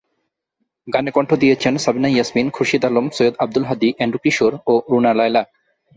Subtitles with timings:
[0.87, 5.41] গানে কণ্ঠ দিয়েছেন সাবিনা ইয়াসমিন, খুরশিদ আলম, সৈয়দ আব্দুল হাদী, এন্ড্রু কিশোর ও রুনা লায়লা।